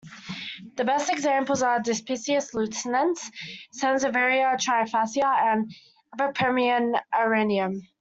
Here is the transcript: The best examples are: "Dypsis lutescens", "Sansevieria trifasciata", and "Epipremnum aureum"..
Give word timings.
The 0.77 0.83
best 0.83 1.11
examples 1.11 1.61
are: 1.61 1.77
"Dypsis 1.79 2.55
lutescens", 2.55 3.29
"Sansevieria 3.71 4.55
trifasciata", 4.55 5.53
and 5.53 5.71
"Epipremnum 6.17 6.99
aureum".. 7.13 7.79